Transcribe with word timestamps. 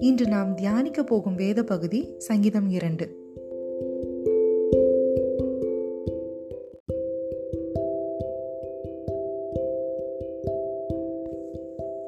இன்று 0.00 0.28
நாம் 0.28 0.54
தியானிக்க 0.54 1.04
போகும் 1.04 1.34
வேத 1.34 1.62
பகுதி 1.62 2.14
சங்கீதம் 2.18 2.68
இரண்டு. 2.68 3.16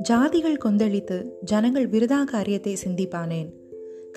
ஜாதிகள் 0.08 0.56
கொந்தளித்து 0.64 1.24
ஜனங்கள் 1.40 1.88
விருதா 1.88 2.24
காரியத்தை 2.24 2.76
சிந்திப்பானேன். 2.84 3.48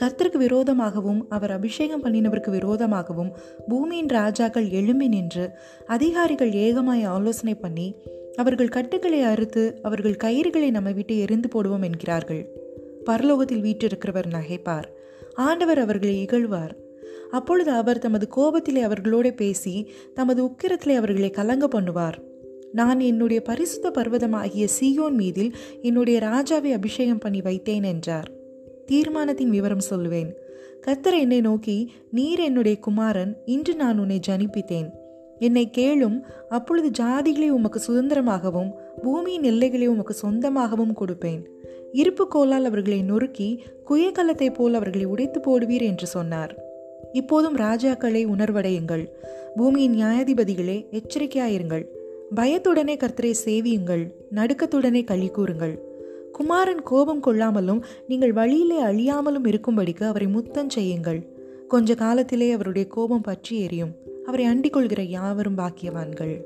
கர்த்தருக்கு 0.02 0.38
விரோதமாகவும் 0.38 1.26
அவர் 1.30 1.52
அபிஷேகம் 1.52 2.04
பண்ணினவருக்கு 2.04 2.50
விரோதமாகவும் 2.50 3.36
பூமியின் 3.68 4.08
ராஜாக்கள் 4.08 4.70
எழும்பி 4.70 5.08
நின்று 5.08 5.50
அதிகாரிகள் 5.86 6.52
ஏகமாய் 6.52 7.04
ஆலோசனை 7.04 7.56
பண்ணி 7.56 7.96
அவர்கள் 8.36 8.70
கட்டுக்களை 8.70 9.22
அறுத்து 9.22 9.80
அவர்கள் 9.82 10.18
கயிறுகளை 10.24 10.72
நம்ம 10.72 10.92
விட்டு 10.92 11.20
எரிந்து 11.20 11.50
போடுவோம் 11.54 11.84
என்கிறார்கள். 11.84 12.63
பரலோகத்தில் 13.06 13.62
வீற்றிருக்கிறவர் 13.62 14.34
நகைப்பார். 14.34 14.84
ஆண்டவர் 15.34 15.80
அவர்களை 15.80 16.22
இகழ்வார். 16.22 16.76
அப்பொழுது 17.32 17.72
அவர் 17.72 18.00
தமது 18.00 18.28
கோபத்திலே 18.36 18.82
அவர்களோடு 18.82 19.34
பேசி 19.34 19.92
தமது 20.14 20.44
உக்கிரத்திலே 20.44 20.96
அவர்களை 20.96 21.30
கலங்க 21.30 21.68
பண்ணுவார். 21.68 22.18
நான் 22.72 23.00
என்னுடைய 23.00 23.42
பரிசுத்த 23.42 23.90
பர்வதமாகிய 23.90 24.68
சீயோன் 24.80 25.12
மீதில் 25.12 25.56
என்னுடைய 25.82 26.20
ராஜாவை 26.20 26.72
அபிஷேகம் 26.72 27.18
பண்ணி 27.18 27.42
வைத்தேன் 27.42 27.84
என்றார். 27.84 28.32
தீர்மானத்தின் 28.86 29.50
விவரம் 29.50 29.86
சொல்லுவேன். 29.90 30.32
கத்தர் 30.88 31.20
என்னை 31.20 31.42
நோக்கி 31.42 31.92
நீர் 32.12 32.40
என்னுடைய 32.40 32.78
குமாரன் 32.78 33.38
இன்று 33.46 33.76
நான் 33.76 34.00
உன்னை 34.00 34.20
ஜனிப்பித்தேன். 34.28 34.90
என்னை 35.40 35.70
கேளும் 35.78 36.22
அப்பொழுது 36.50 37.04
ஜாதிகளை 37.04 37.50
உமக்கு 37.50 37.82
சுதந்திரமாகவும் 37.88 38.72
பூமியின் 39.02 39.44
எல்லைகளை 39.44 39.88
உமக்கு 39.88 40.16
சொந்தமாகவும் 40.28 40.94
கொடுப்பேன். 40.94 41.44
இருப்பு 41.94 42.28
கோலால் 42.28 42.66
அவர்களை 42.66 43.02
நொறுக்கி 43.02 43.64
குயக்கலத்தை 43.90 44.54
போல் 44.54 44.74
அவர்களை 44.74 45.06
உடைத்து 45.06 45.40
போடுவீர் 45.40 45.82
என்று 45.82 46.08
சொன்னார். 46.08 46.56
இப்போதும் 47.12 47.58
ராஜாக்களை 47.58 48.22
உணர்வடையுங்கள். 48.26 49.08
பூமியின் 49.56 49.96
நியாயாதிபதிகளே 49.96 50.78
எச்சரிக்கையாயிருங்கள். 50.92 51.86
பயத்துடனே 52.36 52.96
கர்த்தரை 52.96 53.34
சேவியுங்கள். 53.46 54.04
நடுக்கத்துடனே 54.36 55.04
கழி 55.04 55.28
கூறுங்கள். 55.28 55.82
குமாரன் 56.32 56.84
கோபம் 56.84 57.24
கொள்ளாமலும் 57.24 57.82
நீங்கள் 58.08 58.34
வழியிலே 58.34 58.82
அழியாமலும் 58.82 59.44
இருக்கும்படிக்கு 59.44 60.04
அவரை 60.04 60.28
முத்தம் 60.28 60.70
செய்யுங்கள். 60.70 61.22
கொஞ்ச 61.68 61.96
காலத்திலே 61.96 62.52
அவருடைய 62.52 62.88
கோபம் 62.88 63.22
பற்றி 63.22 63.60
எரியும். 63.60 63.96
அவரை 64.26 64.46
அண்டிக் 64.46 64.74
கொள்கிற 64.74 65.02
யாவரும் 65.04 65.58
பாக்கியவான்கள். 65.58 66.42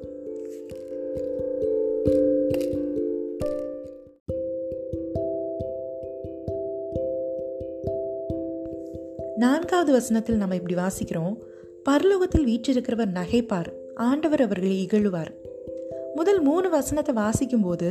நான்காவது 9.48 9.92
வசனத்தில் 9.92 10.36
நம்ம 10.36 10.56
இப்படி 10.56 10.76
வாசிக்கிறோம். 10.76 11.34
பரலோகத்தில் 11.90 12.48
வீற்றிருக்கிறவர் 12.50 13.12
நகைப்பார் 13.18 13.70
ஆண்டவர் 13.96 14.42
அவர்களை 14.42 14.76
இகழுவார். 14.86 15.30
முதல் 16.16 16.42
மூணு 16.42 16.70
வசனத்தை 16.70 17.16
வாசிக்கும்போது 17.16 17.90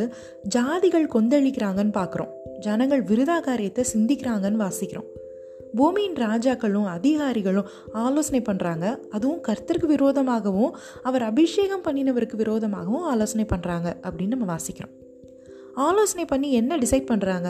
ஜாதிகள் 0.55 1.07
கொந்தளிக்கிறாங்கன்னு 1.15 1.95
பார்க்குறோம். 1.99 2.33
ஜனங்கள் 2.59 3.03
விருதா 3.03 3.41
காரியத்தை 3.41 3.85
சிந்திக்கிறாங்கன்னு 3.93 4.63
வாசிக்கிறோம். 4.65 5.09
பூமியின் 5.75 6.15
ராஜாக்களும் 6.15 6.89
அதிகாரிகளும் 6.97 7.71
ஆலோசனை 7.93 8.41
பண்ணுறாங்க 8.41 8.99
அதுவும் 9.11 9.43
கர்த்தருக்கு 9.49 9.89
விரோதமாகவும் 9.95 10.77
அவர் 11.03 11.23
அபிஷேகம் 11.23 11.87
பண்ணினவருக்கு 11.87 12.37
விரோதமாகவும் 12.43 13.07
ஆலோசனை 13.13 13.47
பண்ணுறாங்க 13.55 13.89
அப்படின்னு 14.07 14.35
நம்ம 14.37 14.49
வாசிக்கிறோம். 14.55 14.95
ஆலோசனை 15.75 16.25
பண்ணி 16.25 16.53
என்ன 16.53 16.77
டிசைட் 16.77 17.11
பண்ணுறாங்க 17.11 17.49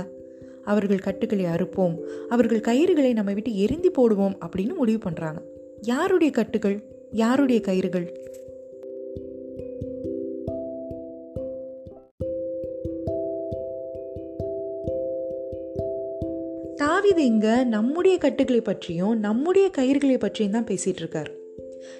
அவர்கள் 0.66 0.98
கட்டுக்களை 0.98 1.44
அறுப்போம். 1.44 1.96
அவர்கள் 2.28 2.60
கயிறுகளை 2.60 3.12
நம்ம 3.12 3.32
விட்டு 3.32 3.58
எரிந்து 3.58 3.90
போடுவோம் 3.90 4.36
அப்படின்னு 4.46 4.74
முடிவு 4.74 5.10
பண்ணுறாங்க 5.10 5.40
யாருடைய 5.80 6.32
கட்டுகள்? 6.32 6.78
யாருடைய 7.10 7.60
கயிறுகள்? 7.60 8.06
தாவிது 16.82 17.18
இங்க 17.18 17.64
நம்முடைய 17.64 18.18
கட்டுகளை 18.18 18.60
பற்றியும் 18.60 19.18
நம்முடைய 19.18 19.70
கயிறுகளை 19.78 20.18
பற்றியும் 20.18 20.52
தான் 20.52 20.64
பேசிட்டு 20.64 20.96
இருக்கார். 20.96 21.44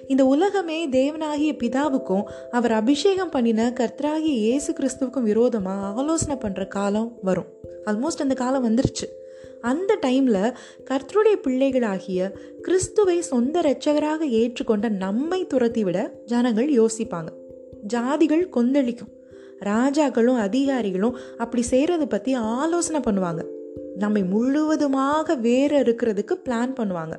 இந்த 0.07 0.25
உலகமே 0.25 0.87
தேவனாகிய 0.87 1.51
பிதாவுக்கும் 1.63 2.23
அவர் 2.51 2.71
அபிஷேகம் 2.71 3.29
பண்ணின 3.29 3.73
கர்த்தராகிய 3.79 4.33
இயேசு 4.45 4.73
கிறிஸ்துவுக்கும் 4.73 5.27
விரோதமாக 5.29 6.01
ஆலோசனை 6.01 6.37
பண்ணுற 6.41 6.67
காலம் 6.67 7.17
வரும். 7.21 7.49
ஆல்மோஸ்ட் 7.85 8.25
அந்த 8.25 8.33
காலம் 8.33 8.65
வந்துருச்சு. 8.67 9.07
அந்த 9.61 9.97
டைமில் 10.05 10.53
கர்த்தருடைய 10.89 11.35
பிள்ளைகளாகிய 11.43 12.31
கிறிஸ்துவை 12.61 13.21
சொந்த 13.21 13.59
இரட்சகராக 13.61 14.25
ஏற்றுக்கொண்ட 14.25 14.89
நம்மை 14.89 15.47
துரத்தி 15.47 15.83
விட 15.83 16.13
ஜனங்கள் 16.25 16.69
யோசிப்பாங்க. 16.71 17.29
ஜாதிகள் 17.93 18.49
கொந்தளிக்கும். 18.49 19.11
ராஜாக்களும் 19.59 20.39
அதிகாரிகளும் 20.39 21.17
அப்படி 21.37 21.63
செய்கிறத 21.71 22.05
பற்றி 22.05 22.33
ஆலோசனை 22.33 22.99
பண்ணுவாங்க. 22.99 23.43
நம்மை 23.97 24.23
முழுவதுமாக 24.23 25.35
வேற 25.35 25.81
இருக்கிறதுக்கு 25.81 26.35
பிளான் 26.45 26.73
பண்ணுவாங்க. 26.79 27.15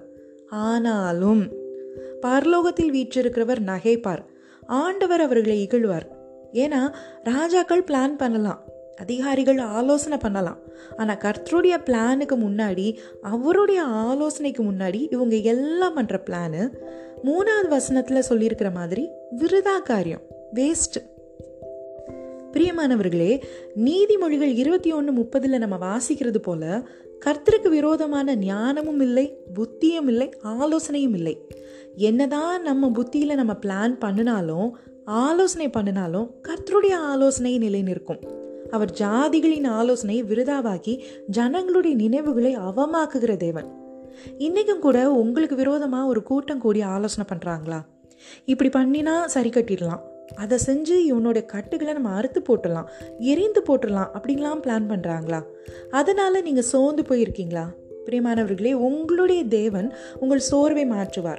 ஆனாலும் 0.48 1.42
பரலோகத்தில் 2.22 2.92
வீற்றிருக்கிறவர் 2.92 3.62
நகைப்பார். 3.66 4.24
ஆண்டவர் 4.66 5.20
அவர்களை 5.20 5.62
இகழ்வார். 5.62 6.06
ஏன்னா 6.52 6.94
ராஜாக்கள் 7.24 7.82
பிளான் 7.82 8.16
பண்ணலாம். 8.16 8.64
அதிகாரிகள் 8.96 9.58
ஆலோசனை 9.58 10.18
பண்ணலாம். 10.18 10.58
ஆனால் 10.96 11.16
கர்த்தருடைய 11.16 11.74
பிளானுக்கு 11.84 12.36
முன்னாடி 12.46 12.96
அவருடைய 13.22 13.82
ஆலோசனைக்கு 13.82 14.62
முன்னாடி 14.64 15.06
இவங்க 15.10 15.36
எல்லாம் 15.36 15.96
பண்ணுற 15.96 16.20
பிளானு 16.26 16.62
மூணாவது 17.24 17.68
வசனத்தில் 17.68 18.28
சொல்லியிருக்கிற 18.28 18.72
மாதிரி 18.72 19.10
விருதா 19.38 19.82
காரியம் 19.84 20.20
வேஸ்ட்டு 20.54 21.00
பிரியமானவர்களே 22.52 23.42
நீதிமொழிகள் 23.76 24.54
இருபத்தி 24.54 24.92
ஒன்று 24.92 25.12
முப்பதில் 25.12 25.58
நம்ம 25.58 25.76
வாசிக்கிறது 25.76 26.38
போல 26.38 26.88
கர்த்தருக்கு 27.26 27.68
விரோதமான 27.68 28.36
ஞானமும் 28.36 29.00
இல்லை 29.00 29.36
புத்தியும் 29.54 30.06
இல்லை 30.06 30.30
ஆலோசனையும் 30.44 31.14
இல்லை. 31.14 31.46
என்னதான் 31.94 32.62
நம்ம 32.62 32.90
புத்தியில் 32.90 33.34
நம்ம 33.34 33.52
பிளான் 33.52 33.98
பண்ணினாலும் 33.98 34.78
ஆலோசனை 35.04 35.68
பண்ணினாலும் 35.68 36.34
கர்த்தருடைய 36.48 36.92
ஆலோசனை 36.92 37.58
நிலை 37.58 37.82
நிற்கும் 37.82 38.20
அவர் 38.70 38.90
ஜாதிகளின் 38.90 39.66
ஆலோசனையை 39.66 40.24
விருதாவாக்கி 40.24 41.00
ஜனங்களுடைய 41.26 41.96
நினைவுகளை 41.96 42.56
அவமாக்குகிற 42.56 43.36
தேவன். 43.36 43.66
இன்னைக்கும் 44.38 44.78
கூட 44.78 45.12
உங்களுக்கு 45.12 45.56
விரோதமாக 45.56 46.06
ஒரு 46.06 46.22
கூட்டம் 46.22 46.58
கூடி 46.58 46.80
ஆலோசனை 46.80 47.26
பண்ணுறாங்களா 47.32 47.84
இப்படி 48.44 48.68
பண்ணினா 48.68 49.24
சரி 49.24 49.48
கட்டிடலாம். 49.48 50.00
அதை 50.36 50.58
செஞ்சு 50.66 51.04
இவனுடைய 51.04 51.46
கட்டுகளை 51.46 51.92
நம்ம 51.92 52.08
அறுத்து 52.08 52.42
போட்டுடலாம் 52.48 52.84
எரிந்து 53.18 53.62
போட்டுடலாம் 53.62 54.08
அப்படின்லாம் 54.14 54.60
பிளான் 54.62 54.88
பண்ணுறாங்களா 54.88 55.44
அதனால் 55.90 56.42
நீங்கள் 56.42 56.62
சோர்ந்து 56.62 57.02
போயிருக்கீங்களா? 57.02 57.64
பிரியமானவர்களே 58.06 58.72
உங்களுடைய 58.72 59.44
தேவன் 59.44 59.94
உங்கள் 60.20 60.38
சோர்வை 60.38 60.90
மாற்றுவார். 60.90 61.38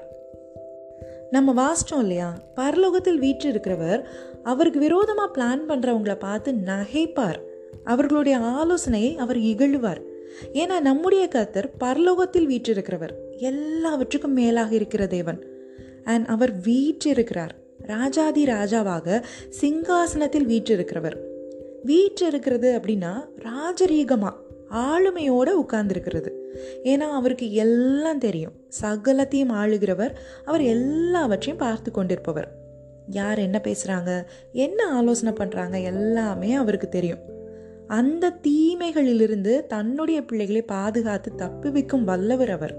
நம்ம 1.32 1.54
வாசிட்டோம் 1.54 2.00
இல்லையா? 2.00 2.34
பரலோகத்தில் 2.56 3.18
வீற்று 3.18 3.52
இருக்கிறவர் 3.52 4.04
அவருக்கு 4.44 4.80
விரோதமாக 4.80 5.42
பிளான் 5.42 5.72
பண்ணுறவங்கள 5.72 6.20
பார்த்து 6.20 6.52
நகைப்பார். 6.52 7.40
அவர்களுடைய 7.84 8.38
ஆலோசனையை 8.38 9.18
அவர் 9.18 9.38
இகழுவார். 9.38 10.02
ஏன்னா 10.54 10.80
நம்முடைய 10.80 11.28
கத்தர் 11.36 11.70
பரலோகத்தில் 11.80 12.48
வீற்றிருக்கிறவர். 12.48 13.12
எல்லாவற்றுக்கும் 13.38 14.34
மேலாக 14.34 14.76
இருக்கிற 14.76 15.08
தேவன். 15.08 15.46
அண்ட் 16.04 16.26
அவர் 16.26 16.60
வீற்றிருக்கிறார். 16.60 17.68
ராஜாதி 17.90 18.44
ராஜாவாக 18.46 19.24
சிங்காசனத்தில் 19.62 20.48
வீற்றிருக்கிறவர். 20.52 21.18
வீற்றிருக்கிறது 21.84 22.70
அப்படின்னா 22.80 23.14
ராஜரீகமாக 23.46 24.38
ஆளுமையோடு 24.88 25.52
உட்கார்ந்துருக்கிறது. 25.64 26.32
ஏன்னா 26.84 27.08
அவருக்கு 27.20 27.53
எல்லாம் 27.53 28.18
தெரியும். 28.18 28.56
சகலத்தையும் 28.82 29.53
ஆளுகிறவர் 29.62 30.14
அவர் 30.46 30.62
எல்லாவற்றையும் 30.62 31.58
பார்த்து 31.58 31.91
கொண்டிருப்பவர். 31.91 32.50
யார் 33.09 33.40
என்ன 33.40 33.62
பேசுகிறாங்க 33.64 34.12
என்ன 34.52 34.88
ஆலோசனை 34.92 35.34
பண்ணுறாங்க 35.38 35.84
எல்லாமே 35.84 36.53
அவருக்கு 36.53 36.90
தெரியும். 36.90 37.24
அந்த 37.88 38.34
தீமைகளிலிருந்து 38.47 39.53
தன்னுடைய 39.68 40.22
பிள்ளைகளை 40.22 40.62
பாதுகாத்து 40.62 41.32
தப்புவிக்கும் 41.38 42.03
வல்லவர் 42.03 42.50
அவர். 42.50 42.76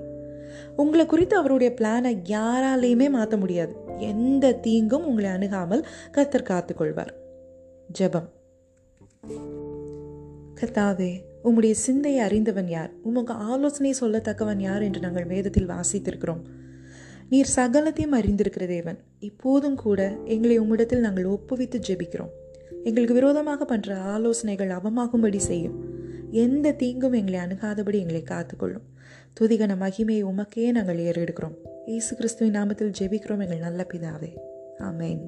உங்களை 0.77 1.07
குறித்து 1.07 1.37
அவருடைய 1.37 1.71
பிளானை 1.81 2.13
யாராலையுமே 2.29 3.09
மாற்ற 3.11 3.37
முடியாது. 3.37 3.75
எந்த 4.01 4.53
தீங்கும் 4.53 5.07
உங்களை 5.07 5.31
அணுகாமல் 5.31 5.87
கத்தர் 6.13 6.49
காத்துக்கொள்வார். 6.51 7.13
ஜெபம். 7.99 8.29
கத்தாவே 10.61 11.13
உம்முடைய 11.45 11.71
சிந்தையை 11.71 12.21
அறிந்தவன் 12.21 12.69
யார்? 12.69 12.91
உமக்கு 13.03 13.35
ஆலோசனை 13.35 13.95
சொல்லத்தக்கவன் 14.01 14.59
யார் 14.59 14.83
என்று 14.83 15.01
நாங்கள் 15.01 15.25
வேதத்தில் 15.25 15.69
வாசித்திருக்கிறோம். 15.69 16.43
நீர் 17.29 17.53
சகலத்தையும் 17.57 18.17
அறிந்திருக்கிற 18.17 18.67
தேவன். 18.67 18.99
இப்போதும் 19.19 19.77
கூட 19.77 20.17
எங்களை 20.25 20.61
உம்மிடத்தில் 20.61 20.99
நாங்கள் 20.99 21.25
ஒப்புவித்து 21.25 21.81
ஜெபிக்கிறோம். 21.89 22.33
எங்களுக்கு 22.85 23.15
விரோதமாக 23.15 23.65
பண்ற 23.65 23.97
ஆலோசனைகள் 23.97 24.69
அவமாகும்படி 24.69 25.37
செய்யும். 25.37 25.99
எந்த 26.31 26.73
தீங்கும் 26.73 27.13
எங்களை 27.13 27.41
அணுகாதபடி 27.41 27.99
எங்களை 27.99 28.23
காத்துக்கொள்ளும். 28.23 28.87
துதிகன 29.41 29.77
மகிமையை 29.77 30.25
உமக்கே 30.25 30.71
நாங்கள் 30.71 30.99
ஏறெடுக்கிறோம். 30.99 31.57
இயேசு 31.91 32.17
கிறிஸ்துவின் 32.17 32.55
நாமத்தில் 32.55 32.97
ஜெபிக்கிறோம் 32.99 33.43
எங்கள் 33.43 33.59
நல்ல 33.59 33.87
பிதாவே 33.93 34.31
ஆமென் 34.79 35.23